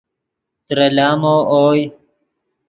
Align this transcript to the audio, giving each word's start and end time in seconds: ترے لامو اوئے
ترے 0.65 0.87
لامو 0.95 1.35
اوئے 1.53 1.81